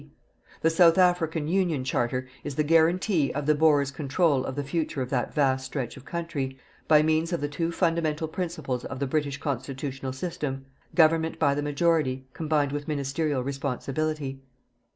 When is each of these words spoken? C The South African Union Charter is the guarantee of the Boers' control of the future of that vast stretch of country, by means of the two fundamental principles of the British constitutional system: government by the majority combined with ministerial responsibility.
C 0.01 0.09
The 0.61 0.69
South 0.71 0.97
African 0.97 1.47
Union 1.47 1.83
Charter 1.83 2.27
is 2.43 2.55
the 2.55 2.63
guarantee 2.63 3.31
of 3.35 3.45
the 3.45 3.53
Boers' 3.53 3.91
control 3.91 4.43
of 4.45 4.55
the 4.55 4.63
future 4.63 5.03
of 5.03 5.11
that 5.11 5.31
vast 5.31 5.63
stretch 5.67 5.95
of 5.95 6.05
country, 6.05 6.57
by 6.87 7.03
means 7.03 7.31
of 7.31 7.39
the 7.39 7.47
two 7.47 7.71
fundamental 7.71 8.27
principles 8.27 8.83
of 8.83 8.97
the 8.97 9.05
British 9.05 9.37
constitutional 9.39 10.11
system: 10.11 10.65
government 10.95 11.37
by 11.37 11.53
the 11.53 11.61
majority 11.61 12.25
combined 12.33 12.71
with 12.71 12.87
ministerial 12.87 13.43
responsibility. 13.43 14.41